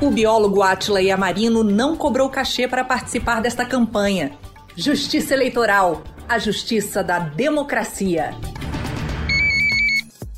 O 0.02 0.10
biólogo 0.10 0.62
Atila 0.62 1.02
Yamarino 1.02 1.64
não 1.64 1.96
cobrou 1.96 2.30
cachê 2.30 2.68
para 2.68 2.84
participar 2.84 3.42
desta 3.42 3.66
campanha. 3.66 4.32
Justiça 4.76 5.34
Eleitoral 5.34 6.04
a 6.28 6.40
justiça 6.40 7.04
da 7.04 7.20
democracia. 7.20 8.32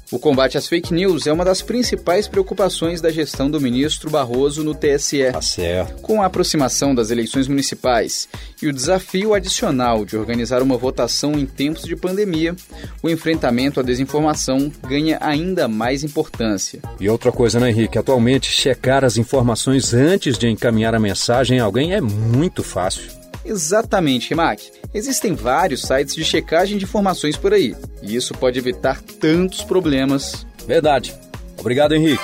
O 0.09 0.17
combate 0.17 0.57
às 0.57 0.67
fake 0.69 0.93
news 0.93 1.27
é 1.27 1.33
uma 1.33 1.43
das 1.43 1.61
principais 1.61 2.29
preocupações 2.29 3.01
da 3.01 3.09
gestão 3.09 3.51
do 3.51 3.59
ministro 3.59 4.09
Barroso 4.09 4.63
no 4.63 4.73
TSE. 4.73 5.31
Tá 5.33 5.41
certo. 5.41 6.01
Com 6.01 6.21
a 6.21 6.27
aproximação 6.27 6.95
das 6.95 7.11
eleições 7.11 7.49
municipais 7.49 8.29
e 8.61 8.67
o 8.67 8.73
desafio 8.73 9.33
adicional 9.33 10.05
de 10.05 10.15
organizar 10.15 10.61
uma 10.61 10.77
votação 10.77 11.33
em 11.33 11.45
tempos 11.45 11.83
de 11.83 11.95
pandemia, 11.95 12.55
o 13.03 13.09
enfrentamento 13.09 13.81
à 13.81 13.83
desinformação 13.83 14.71
ganha 14.87 15.17
ainda 15.19 15.67
mais 15.67 16.05
importância. 16.05 16.79
E 17.01 17.09
outra 17.09 17.31
coisa, 17.31 17.59
né, 17.59 17.69
Henrique? 17.69 17.97
Atualmente, 17.97 18.49
checar 18.49 19.03
as 19.03 19.17
informações 19.17 19.93
antes 19.93 20.37
de 20.37 20.47
encaminhar 20.47 20.95
a 20.95 20.99
mensagem 20.99 21.59
a 21.59 21.65
alguém 21.65 21.93
é 21.93 21.99
muito 21.99 22.63
fácil. 22.63 23.16
Exatamente, 23.47 24.29
Rimac. 24.29 24.69
Existem 24.93 25.33
vários 25.33 25.81
sites 25.81 26.13
de 26.13 26.23
checagem 26.23 26.77
de 26.77 26.83
informações 26.83 27.37
por 27.37 27.53
aí, 27.53 27.75
e 28.01 28.15
isso 28.15 28.33
pode 28.33 28.59
evitar 28.59 29.01
tantos 29.01 29.63
problemas. 29.63 30.45
Verdade. 30.67 31.15
Obrigado, 31.57 31.95
Henrique. 31.95 32.23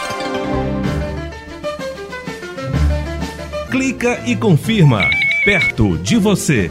Clica 3.71 4.21
e 4.27 4.35
confirma. 4.35 5.09
Perto 5.43 5.97
de 5.97 6.17
você. 6.17 6.69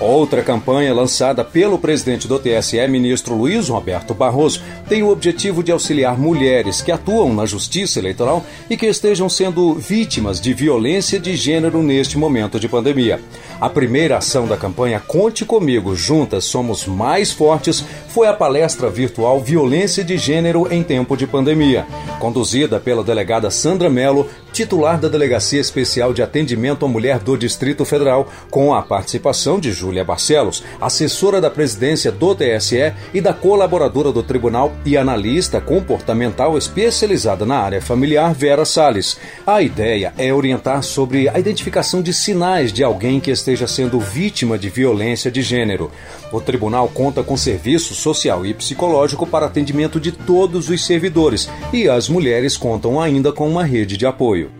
Outra 0.00 0.44
campanha 0.44 0.94
lançada 0.94 1.44
pelo 1.44 1.76
presidente 1.76 2.28
do 2.28 2.38
TSE, 2.38 2.86
ministro 2.86 3.34
Luiz 3.34 3.68
Roberto 3.68 4.14
Barroso, 4.14 4.62
tem 4.88 5.02
o 5.02 5.08
objetivo 5.08 5.60
de 5.60 5.72
auxiliar 5.72 6.16
mulheres 6.16 6.80
que 6.80 6.92
atuam 6.92 7.34
na 7.34 7.44
justiça 7.44 7.98
eleitoral 7.98 8.46
e 8.70 8.76
que 8.76 8.86
estejam 8.86 9.28
sendo 9.28 9.74
vítimas 9.74 10.40
de 10.40 10.54
violência 10.54 11.18
de 11.18 11.34
gênero 11.34 11.82
neste 11.82 12.16
momento 12.16 12.60
de 12.60 12.68
pandemia. 12.68 13.20
A 13.60 13.68
primeira 13.68 14.18
ação 14.18 14.46
da 14.46 14.56
campanha 14.56 15.00
Conte 15.00 15.44
Comigo, 15.44 15.96
Juntas 15.96 16.44
Somos 16.44 16.86
Mais 16.86 17.32
Fortes, 17.32 17.84
foi 18.08 18.28
a 18.28 18.32
palestra 18.32 18.88
virtual 18.88 19.40
Violência 19.40 20.04
de 20.04 20.16
Gênero 20.16 20.72
em 20.72 20.84
Tempo 20.84 21.16
de 21.16 21.26
Pandemia, 21.26 21.84
conduzida 22.20 22.78
pela 22.78 23.02
delegada 23.02 23.50
Sandra 23.50 23.90
Mello, 23.90 24.28
titular 24.52 24.98
da 24.98 25.08
Delegacia 25.08 25.60
Especial 25.60 26.12
de 26.12 26.22
Atendimento 26.22 26.84
à 26.84 26.88
Mulher 26.88 27.18
do 27.18 27.36
Distrito 27.36 27.84
Federal, 27.84 28.28
com 28.50 28.74
a 28.74 28.80
participação 28.80 29.60
de 29.60 29.72
Júlia 29.72 30.04
Barcelos, 30.04 30.64
assessora 30.80 31.40
da 31.40 31.50
presidência 31.50 32.10
do 32.10 32.34
TSE 32.34 32.92
e 33.12 33.20
da 33.20 33.32
colaboradora 33.32 34.10
do 34.10 34.22
tribunal 34.22 34.72
e 34.84 34.96
analista 34.96 35.60
comportamental 35.60 36.56
especializada 36.56 37.44
na 37.44 37.58
área 37.58 37.82
familiar 37.82 38.32
Vera 38.34 38.64
Salles. 38.64 39.18
A 39.46 39.62
ideia 39.62 40.12
é 40.16 40.32
orientar 40.32 40.82
sobre 40.82 41.28
a 41.28 41.38
identificação 41.38 42.00
de 42.00 42.12
sinais 42.12 42.72
de 42.72 42.82
alguém 42.82 43.20
que 43.20 43.30
esteja 43.48 43.66
sendo 43.66 43.98
vítima 43.98 44.58
de 44.58 44.68
violência 44.68 45.30
de 45.30 45.40
gênero. 45.40 45.90
O 46.30 46.38
tribunal 46.38 46.86
conta 46.88 47.22
com 47.22 47.34
serviço 47.34 47.94
social 47.94 48.44
e 48.44 48.52
psicológico 48.52 49.26
para 49.26 49.46
atendimento 49.46 49.98
de 49.98 50.12
todos 50.12 50.68
os 50.68 50.84
servidores 50.84 51.48
e 51.72 51.88
as 51.88 52.10
mulheres 52.10 52.58
contam 52.58 53.00
ainda 53.00 53.32
com 53.32 53.48
uma 53.48 53.64
rede 53.64 53.96
de 53.96 54.04
apoio. 54.04 54.50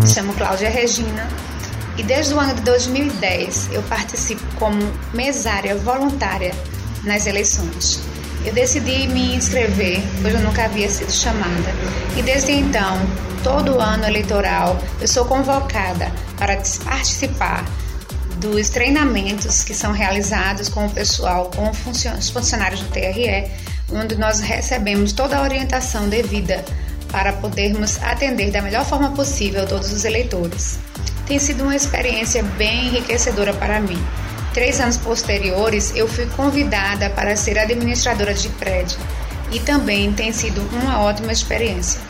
Me 0.00 0.06
chamo 0.06 0.32
Cláudia 0.32 0.70
Regina 0.70 1.28
e 1.98 2.02
desde 2.02 2.32
o 2.32 2.40
ano 2.40 2.54
de 2.54 2.62
2010 2.62 3.70
eu 3.72 3.82
participo 3.82 4.42
como 4.58 4.80
mesária 5.12 5.76
voluntária 5.76 6.54
nas 7.04 7.26
eleições. 7.26 8.00
Eu 8.44 8.52
decidi 8.52 9.06
me 9.08 9.34
inscrever, 9.34 10.02
pois 10.20 10.34
eu 10.34 10.40
nunca 10.40 10.64
havia 10.64 10.88
sido 10.88 11.10
chamada. 11.10 11.72
E 12.16 12.22
desde 12.22 12.52
então, 12.52 13.00
todo 13.42 13.80
ano 13.80 14.04
eleitoral, 14.04 14.78
eu 15.00 15.08
sou 15.08 15.24
convocada 15.24 16.12
para 16.36 16.56
participar 16.84 17.64
dos 18.36 18.68
treinamentos 18.68 19.64
que 19.64 19.74
são 19.74 19.92
realizados 19.92 20.68
com 20.68 20.86
o 20.86 20.90
pessoal, 20.90 21.50
com 21.54 21.70
os 21.70 22.30
funcionários 22.30 22.80
do 22.80 22.88
TRE, 22.90 23.50
onde 23.90 24.16
nós 24.16 24.40
recebemos 24.40 25.12
toda 25.12 25.38
a 25.38 25.42
orientação 25.42 26.08
devida 26.08 26.62
para 27.10 27.32
podermos 27.32 28.02
atender 28.02 28.50
da 28.50 28.60
melhor 28.60 28.84
forma 28.84 29.10
possível 29.12 29.66
todos 29.66 29.92
os 29.92 30.04
eleitores. 30.04 30.78
Tem 31.26 31.38
sido 31.38 31.62
uma 31.62 31.76
experiência 31.76 32.42
bem 32.42 32.88
enriquecedora 32.88 33.54
para 33.54 33.80
mim. 33.80 34.02
Três 34.54 34.80
anos 34.80 34.96
posteriores, 34.96 35.92
eu 35.96 36.06
fui 36.06 36.26
convidada 36.26 37.10
para 37.10 37.34
ser 37.34 37.58
administradora 37.58 38.32
de 38.32 38.48
prédio 38.50 38.96
e 39.50 39.58
também 39.58 40.12
tem 40.12 40.32
sido 40.32 40.62
uma 40.72 41.02
ótima 41.02 41.32
experiência. 41.32 42.00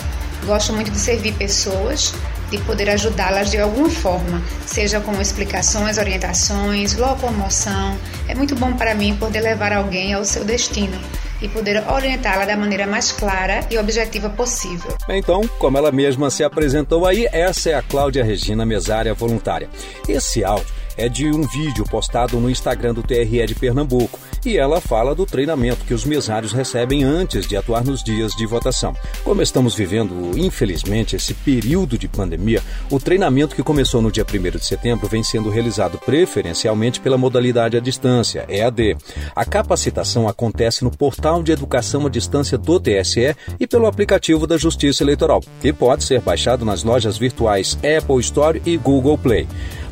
Gosto 0.44 0.74
muito 0.74 0.90
de 0.90 0.98
servir 0.98 1.32
pessoas, 1.32 2.12
de 2.50 2.58
poder 2.58 2.90
ajudá-las 2.90 3.50
de 3.50 3.58
alguma 3.58 3.88
forma, 3.88 4.42
seja 4.66 5.00
com 5.00 5.18
explicações, 5.22 5.96
orientações, 5.96 6.94
locomoção. 6.96 7.96
É 8.28 8.34
muito 8.34 8.54
bom 8.54 8.74
para 8.74 8.94
mim 8.94 9.16
poder 9.16 9.40
levar 9.40 9.72
alguém 9.72 10.12
ao 10.12 10.22
seu 10.22 10.44
destino 10.44 11.00
e 11.40 11.48
poder 11.48 11.82
orientá-la 11.88 12.44
da 12.44 12.58
maneira 12.58 12.86
mais 12.86 13.10
clara 13.10 13.66
e 13.70 13.78
objetiva 13.78 14.28
possível. 14.28 14.94
Então, 15.08 15.48
como 15.58 15.78
ela 15.78 15.90
mesma 15.90 16.28
se 16.28 16.44
apresentou 16.44 17.06
aí, 17.06 17.26
essa 17.32 17.70
é 17.70 17.74
a 17.74 17.82
Cláudia 17.82 18.22
Regina 18.22 18.66
Mesária 18.66 19.14
Voluntária. 19.14 19.70
Esse 20.06 20.44
áudio 20.44 20.83
é 20.96 21.08
de 21.08 21.30
um 21.30 21.42
vídeo 21.42 21.84
postado 21.84 22.38
no 22.38 22.50
Instagram 22.50 22.94
do 22.94 23.02
TRE 23.02 23.46
de 23.46 23.54
Pernambuco 23.54 24.18
e 24.44 24.58
ela 24.58 24.80
fala 24.80 25.14
do 25.14 25.24
treinamento 25.24 25.84
que 25.84 25.94
os 25.94 26.04
mesários 26.04 26.52
recebem 26.52 27.02
antes 27.02 27.46
de 27.46 27.56
atuar 27.56 27.84
nos 27.84 28.02
dias 28.02 28.32
de 28.32 28.46
votação. 28.46 28.94
Como 29.22 29.40
estamos 29.40 29.74
vivendo, 29.74 30.36
infelizmente, 30.36 31.16
esse 31.16 31.32
período 31.32 31.96
de 31.96 32.06
pandemia, 32.06 32.62
o 32.90 33.00
treinamento 33.00 33.56
que 33.56 33.62
começou 33.62 34.02
no 34.02 34.12
dia 34.12 34.24
1 34.24 34.58
de 34.58 34.64
setembro 34.64 35.08
vem 35.08 35.22
sendo 35.22 35.48
realizado 35.48 35.98
preferencialmente 35.98 37.00
pela 37.00 37.16
modalidade 37.16 37.76
à 37.76 37.80
distância, 37.80 38.44
EAD. 38.48 38.96
A 39.34 39.44
capacitação 39.44 40.28
acontece 40.28 40.84
no 40.84 40.90
portal 40.90 41.42
de 41.42 41.52
educação 41.52 42.06
à 42.06 42.10
distância 42.10 42.58
do 42.58 42.78
TSE 42.78 43.34
e 43.58 43.66
pelo 43.66 43.86
aplicativo 43.86 44.46
da 44.46 44.58
Justiça 44.58 45.02
Eleitoral, 45.02 45.42
que 45.60 45.72
pode 45.72 46.04
ser 46.04 46.20
baixado 46.20 46.64
nas 46.64 46.84
lojas 46.84 47.16
virtuais 47.16 47.78
Apple 47.78 48.20
Store 48.20 48.60
e 48.64 48.76
Google 48.76 49.16
Play. 49.16 49.46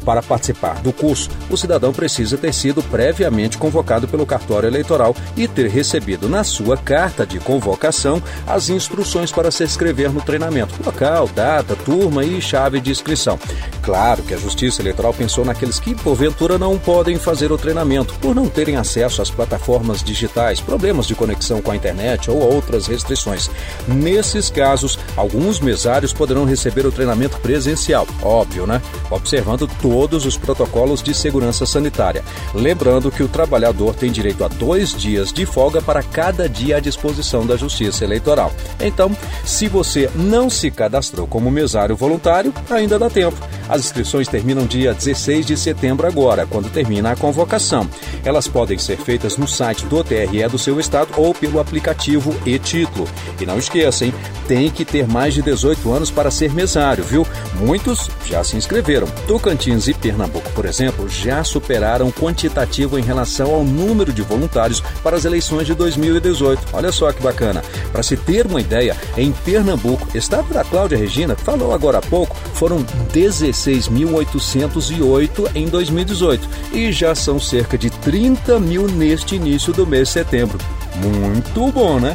Para 0.04 0.22
participar 0.22 0.80
do 0.82 0.92
curso, 0.92 1.30
o 1.48 1.56
cidadão 1.56 1.92
precisa 1.92 2.36
ter 2.36 2.52
sido 2.52 2.82
previamente 2.82 3.56
convocado 3.56 4.08
pelo 4.08 4.26
cartório 4.26 4.68
eleitoral 4.68 5.14
e 5.36 5.46
ter 5.46 5.68
recebido 5.68 6.28
na 6.28 6.42
sua 6.42 6.76
carta 6.76 7.24
de 7.24 7.38
convocação 7.38 8.20
as 8.46 8.68
instruções 8.68 9.30
para 9.30 9.50
se 9.50 9.62
inscrever 9.62 10.10
no 10.10 10.20
treinamento, 10.20 10.74
local, 10.84 11.28
data, 11.28 11.76
turma 11.76 12.24
e 12.24 12.40
chave 12.40 12.80
de 12.80 12.90
inscrição. 12.90 13.38
Claro 13.80 14.22
que 14.22 14.34
a 14.34 14.38
Justiça 14.38 14.82
Eleitoral 14.82 15.14
pensou 15.14 15.44
naqueles 15.44 15.78
que, 15.78 15.94
porventura, 15.94 16.58
não 16.58 16.78
podem 16.78 17.16
fazer 17.16 17.52
o 17.52 17.58
treinamento 17.58 18.14
por 18.14 18.34
não 18.34 18.48
terem 18.48 18.76
acesso 18.76 19.22
às 19.22 19.30
plataformas 19.30 20.02
digitais, 20.02 20.60
problemas 20.60 21.06
de 21.06 21.14
conexão 21.14 21.62
com 21.62 21.70
a 21.70 21.76
internet 21.76 22.30
ou 22.30 22.38
outras 22.38 22.86
restrições. 22.86 23.50
Nesses 23.86 24.50
casos, 24.50 24.98
alguns 25.16 25.60
mesários 25.60 26.12
poderão 26.12 26.44
receber 26.44 26.86
o 26.86 26.92
treinamento 26.92 27.38
presencial, 27.38 28.06
óbvio, 28.22 28.66
né? 28.66 28.80
Observando 29.10 29.68
todo 29.80 29.91
todos 29.92 30.24
os 30.24 30.38
protocolos 30.38 31.02
de 31.02 31.12
segurança 31.12 31.66
sanitária. 31.66 32.24
Lembrando 32.54 33.10
que 33.10 33.22
o 33.22 33.28
trabalhador 33.28 33.94
tem 33.94 34.10
direito 34.10 34.42
a 34.42 34.48
dois 34.48 34.94
dias 34.94 35.30
de 35.30 35.44
folga 35.44 35.82
para 35.82 36.02
cada 36.02 36.48
dia 36.48 36.78
à 36.78 36.80
disposição 36.80 37.46
da 37.46 37.58
Justiça 37.58 38.02
Eleitoral. 38.02 38.50
Então, 38.80 39.14
se 39.44 39.68
você 39.68 40.10
não 40.14 40.48
se 40.48 40.70
cadastrou 40.70 41.26
como 41.26 41.50
mesário 41.50 41.94
voluntário, 41.94 42.54
ainda 42.70 42.98
dá 42.98 43.10
tempo. 43.10 43.36
As 43.68 43.84
inscrições 43.84 44.28
terminam 44.28 44.64
dia 44.64 44.94
16 44.94 45.44
de 45.44 45.58
setembro 45.58 46.06
agora, 46.06 46.46
quando 46.46 46.72
termina 46.72 47.10
a 47.10 47.16
convocação. 47.16 47.86
Elas 48.24 48.48
podem 48.48 48.78
ser 48.78 48.96
feitas 48.96 49.36
no 49.36 49.46
site 49.46 49.84
do 49.84 50.02
TRE 50.02 50.48
do 50.50 50.58
seu 50.58 50.80
estado 50.80 51.10
ou 51.18 51.34
pelo 51.34 51.60
aplicativo 51.60 52.34
e-título. 52.46 53.06
E 53.38 53.44
não 53.44 53.58
esqueça, 53.58 54.06
hein? 54.06 54.14
Tem 54.48 54.70
que 54.70 54.86
ter 54.86 55.06
mais 55.06 55.34
de 55.34 55.42
18 55.42 55.92
anos 55.92 56.10
para 56.10 56.30
ser 56.30 56.52
mesário, 56.54 57.04
viu? 57.04 57.26
Muitos 57.60 58.10
já 58.24 58.42
se 58.42 58.56
inscreveram. 58.56 59.06
Tocantins 59.26 59.81
e 59.88 59.94
Pernambuco, 59.94 60.50
por 60.52 60.64
exemplo, 60.64 61.08
já 61.08 61.42
superaram 61.44 62.10
quantitativo 62.10 62.98
em 62.98 63.02
relação 63.02 63.54
ao 63.54 63.62
número 63.64 64.12
de 64.12 64.22
voluntários 64.22 64.82
para 65.02 65.16
as 65.16 65.24
eleições 65.24 65.66
de 65.66 65.74
2018. 65.74 66.68
Olha 66.72 66.92
só 66.92 67.10
que 67.12 67.22
bacana. 67.22 67.62
Para 67.90 68.02
se 68.02 68.16
ter 68.16 68.46
uma 68.46 68.60
ideia, 68.60 68.96
em 69.16 69.32
Pernambuco, 69.32 70.06
estado 70.16 70.52
da 70.52 70.62
Cláudia 70.64 70.98
Regina 70.98 71.36
falou 71.36 71.72
agora 71.72 71.98
há 71.98 72.02
pouco, 72.02 72.36
foram 72.54 72.84
16.808 73.12 75.50
em 75.54 75.66
2018 75.66 76.48
e 76.72 76.90
já 76.92 77.14
são 77.14 77.38
cerca 77.40 77.78
de 77.78 77.90
30 77.90 78.58
mil 78.60 78.86
neste 78.88 79.36
início 79.36 79.72
do 79.72 79.86
mês 79.86 80.08
de 80.08 80.14
setembro. 80.14 80.58
Muito 80.96 81.72
bom, 81.72 81.98
né? 81.98 82.14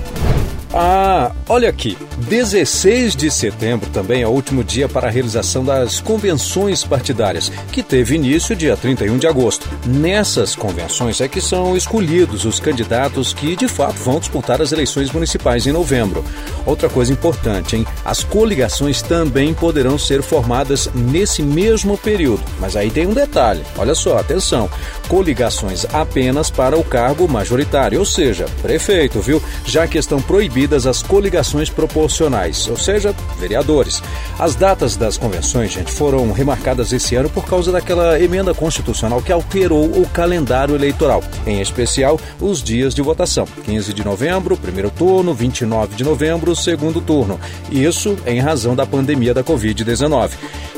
Ah, 0.80 1.32
olha 1.50 1.68
aqui. 1.68 1.98
16 2.30 3.16
de 3.16 3.32
setembro 3.32 3.90
também 3.90 4.22
é 4.22 4.28
o 4.28 4.30
último 4.30 4.64
dia 4.64 4.88
para 4.88 5.08
a 5.08 5.10
realização 5.10 5.66
das 5.66 6.00
convenções 6.00 6.84
partidárias, 6.84 7.50
que 7.72 7.82
teve 7.82 8.14
início 8.14 8.56
dia 8.56 8.78
31 8.78 9.18
de 9.18 9.26
agosto. 9.26 9.68
Nessas 9.88 10.56
convenções 10.56 11.20
é 11.20 11.28
que 11.28 11.42
são 11.42 11.76
escolhidos 11.76 12.46
os 12.46 12.60
candidatos 12.60 13.34
que 13.34 13.56
de 13.56 13.68
fato 13.68 13.96
vão 13.96 14.20
disputar 14.20 14.62
as 14.62 14.72
eleições 14.72 15.12
municipais 15.12 15.66
em 15.66 15.72
novembro. 15.72 16.24
Outra 16.64 16.88
coisa 16.88 17.12
importante, 17.12 17.76
hein? 17.76 17.88
As 18.08 18.24
coligações 18.24 19.02
também 19.02 19.54
poderão 19.54 20.00
ser 20.00 20.22
formadas 20.22 20.90
nesse 20.96 21.44
mesmo 21.44 21.98
período. 21.98 22.42
Mas 22.58 22.78
aí 22.78 22.90
tem 22.90 23.06
um 23.06 23.14
detalhe. 23.14 23.62
Olha 23.78 23.94
só, 23.94 24.18
atenção. 24.18 24.70
Coligações 25.10 25.86
apenas 25.92 26.50
para 26.50 26.78
o 26.78 26.86
cargo 26.86 27.28
majoritário, 27.28 28.00
ou 28.00 28.06
seja, 28.06 28.46
prefeito, 28.62 29.20
viu? 29.20 29.44
Já 29.66 29.86
que 29.88 29.98
estão 29.98 30.22
proibidas 30.22 30.88
as 30.88 31.04
coligações 31.04 31.70
proporcionais, 31.70 32.70
ou 32.70 32.78
seja, 32.78 33.14
vereadores. 33.38 34.02
As 34.40 34.56
datas 34.56 34.96
das 34.96 35.18
convenções, 35.18 35.74
gente, 35.74 35.92
foram 35.92 36.32
remarcadas 36.32 36.94
esse 36.94 37.14
ano 37.16 37.30
por 37.30 37.44
causa 37.44 37.74
daquela 37.74 38.18
emenda 38.22 38.54
constitucional 38.54 39.22
que 39.22 39.34
alterou 39.34 39.84
o 39.84 40.08
calendário 40.08 40.76
eleitoral, 40.76 41.22
em 41.46 41.60
especial 41.60 42.18
os 42.40 42.64
dias 42.64 42.96
de 42.96 43.02
votação: 43.02 43.46
15 43.66 43.92
de 43.92 44.06
novembro, 44.06 44.56
primeiro 44.56 44.90
turno, 44.90 45.34
29 45.34 45.94
de 45.94 46.06
novembro, 46.06 46.56
segundo 46.56 47.02
turno. 47.02 47.38
Isso 47.70 47.97
em 48.26 48.40
razão 48.40 48.76
da 48.76 48.86
pandemia 48.86 49.34
da 49.34 49.44
Covid-19. 49.44 50.32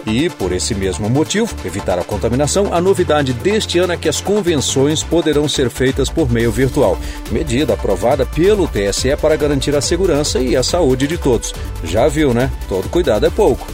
E, 0.06 0.30
por 0.30 0.52
esse 0.52 0.74
mesmo 0.74 1.10
motivo, 1.10 1.54
evitar 1.66 2.00
a 2.00 2.04
contaminação, 2.04 2.74
a 2.74 2.80
novidade 2.80 3.34
deste 3.34 3.80
ano 3.80 3.94
é 3.94 3.98
que 3.98 4.10
as 4.10 4.22
convenções 4.22 5.04
poderão 5.04 5.48
ser 5.48 5.70
feitas 5.70 6.10
por 6.10 6.32
meio 6.32 6.52
virtual. 6.52 6.98
Medida 7.32 7.74
aprovada 7.74 8.26
pelo 8.26 8.68
TSE 8.68 9.16
para 9.18 9.36
garantir 9.36 9.76
a 9.76 9.82
segurança 9.82 10.40
e 10.40 10.56
a 10.56 10.64
saúde 10.64 11.08
de 11.08 11.18
todos. 11.18 11.54
Já 11.84 12.08
viu, 12.08 12.34
né? 12.34 12.52
Todo 12.68 12.90
cuidado 12.90 13.26
é 13.26 13.30
pouco. 13.30 13.68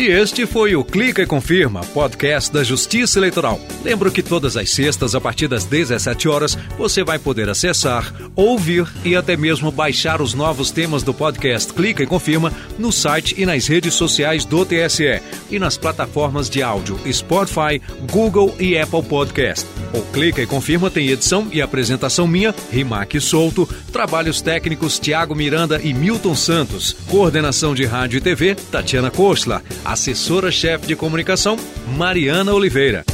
E 0.00 0.06
este 0.06 0.46
foi 0.46 0.74
o 0.74 0.82
Clica 0.82 1.20
e 1.20 1.26
Confirma, 1.26 1.82
podcast 1.92 2.50
da 2.50 2.64
Justiça 2.64 3.18
Eleitoral. 3.18 3.60
Lembro 3.84 4.10
que 4.10 4.22
todas 4.22 4.56
as 4.56 4.70
sextas, 4.70 5.14
a 5.14 5.20
partir 5.20 5.46
das 5.46 5.66
17 5.66 6.26
horas, 6.26 6.56
você 6.78 7.04
vai 7.04 7.18
poder 7.18 7.50
acessar, 7.50 8.10
ouvir 8.34 8.88
e 9.04 9.14
até 9.14 9.36
mesmo 9.36 9.70
baixar 9.70 10.22
os 10.22 10.32
novos 10.32 10.70
temas 10.70 11.02
do 11.02 11.12
podcast 11.12 11.70
Clica 11.74 12.02
e 12.02 12.06
Confirma 12.06 12.50
no 12.78 12.90
site 12.90 13.34
e 13.36 13.44
nas 13.44 13.66
redes 13.66 13.92
sociais 13.92 14.46
do 14.46 14.64
TSE 14.64 15.20
e 15.50 15.58
nas 15.58 15.76
plataformas 15.76 16.48
de 16.48 16.62
áudio 16.62 16.98
Spotify, 17.12 17.78
Google 18.10 18.56
e 18.58 18.78
Apple 18.78 19.02
Podcast. 19.02 19.66
O 19.92 20.00
Clica 20.12 20.40
e 20.40 20.46
Confirma 20.46 20.90
tem 20.90 21.08
edição 21.08 21.46
e 21.52 21.60
apresentação 21.60 22.26
minha, 22.26 22.54
Rimac 22.72 23.20
Souto, 23.20 23.68
trabalhos 23.92 24.40
técnicos 24.40 24.98
Tiago 24.98 25.34
Miranda 25.34 25.78
e 25.82 25.92
Milton 25.92 26.34
Santos, 26.34 26.96
coordenação 27.06 27.74
de 27.74 27.84
rádio 27.84 28.16
e 28.16 28.20
TV, 28.20 28.54
Tatiana 28.54 29.10
Kostla, 29.10 29.62
assessora-chefe 29.90 30.86
de 30.86 30.94
comunicação, 30.94 31.56
Mariana 31.96 32.54
Oliveira. 32.54 33.04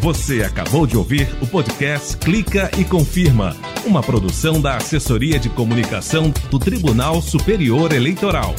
Você 0.00 0.42
acabou 0.42 0.86
de 0.86 0.96
ouvir 0.96 1.28
o 1.40 1.46
podcast 1.46 2.16
Clica 2.18 2.70
e 2.78 2.84
Confirma, 2.84 3.56
uma 3.86 4.02
produção 4.02 4.60
da 4.60 4.76
Assessoria 4.76 5.38
de 5.38 5.48
Comunicação 5.48 6.32
do 6.50 6.58
Tribunal 6.58 7.22
Superior 7.22 7.92
Eleitoral. 7.92 8.54